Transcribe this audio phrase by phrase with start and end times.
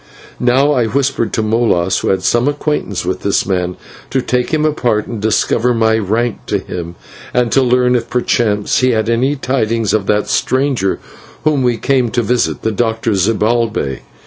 [0.39, 3.77] Now I whispered to Molas, who had some acquaintance with this man,
[4.09, 6.95] to take him apart and discover my rank to him,
[7.35, 10.99] and to learn if perchance he had any tidings of that stranger
[11.43, 13.99] whom we came to visit, the doctor Zibalbay.